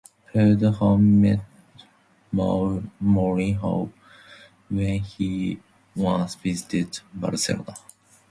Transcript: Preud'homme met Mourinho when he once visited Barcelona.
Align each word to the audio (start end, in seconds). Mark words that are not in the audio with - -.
Preud'homme 0.31 1.19
met 1.19 1.41
Mourinho 2.33 3.91
when 4.67 4.99
he 5.01 5.59
once 5.95 6.33
visited 6.33 7.01
Barcelona. 7.13 7.75